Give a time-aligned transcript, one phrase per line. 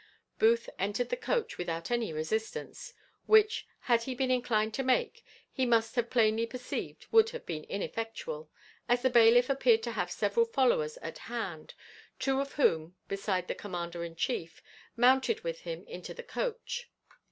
[0.39, 2.95] Booth entered the coach without any resistance,
[3.27, 7.65] which, had he been inclined to make, he must have plainly perceived would have been
[7.65, 8.49] ineffectual,
[8.89, 11.75] as the bailiff appeared to have several followers at hand,
[12.17, 14.63] two of whom, beside the commander in chief,
[14.97, 16.89] mounted with him into the coach.